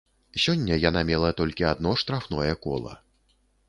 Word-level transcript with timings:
Сёння 0.43 0.77
яна 0.89 1.05
мела 1.11 1.31
толькі 1.43 1.69
адно 1.75 1.95
штрафное 2.05 2.53
кола. 2.69 3.01